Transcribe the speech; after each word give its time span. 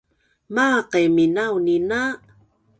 Maaq 0.55 0.89
i 1.03 1.05
minaunin 1.15 1.91
a 2.01 2.03